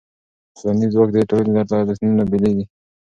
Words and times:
ټولنیز 0.57 0.89
ځواک 0.93 1.09
د 1.13 1.17
ټولنې 1.29 1.53
له 1.57 1.63
ارزښتونو 1.81 2.13
نه 2.19 2.25
بېلېږي. 2.31 2.65